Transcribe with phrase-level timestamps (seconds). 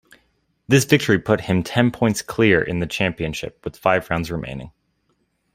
[0.67, 4.71] This victory put him ten points clear in the championship with five rounds remaining.